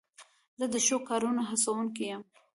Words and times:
زه 0.59 0.65
د 0.73 0.75
ښو 0.85 0.97
کارونو 1.09 1.41
هڅوونکی 1.49 2.03
یم. 2.11 2.21